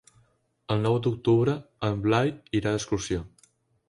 El 0.75 0.79
nou 0.85 0.95
d'octubre 1.07 1.53
en 1.89 1.99
Blai 2.05 2.31
irà 2.61 2.73
d'excursió. 2.77 3.21